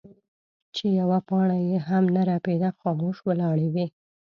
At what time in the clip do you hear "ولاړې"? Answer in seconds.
3.27-3.67